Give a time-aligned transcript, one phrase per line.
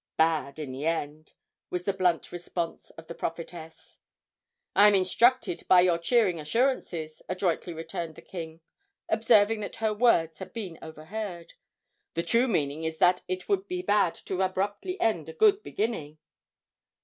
[0.17, 1.33] bad in the end!"
[1.69, 3.99] was the blunt response of the prophetess.
[4.75, 8.61] "I am instructed by your cheering assurances," adroitly returned the king,
[9.09, 11.53] observing that her words had been overheard.
[12.15, 16.17] "The true meaning is that it would be bad to abruptly end a good beginning."